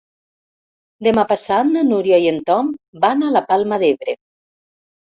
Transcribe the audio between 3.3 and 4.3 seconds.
la Palma d'Ebre.